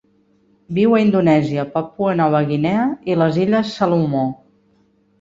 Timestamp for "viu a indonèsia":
0.77-1.67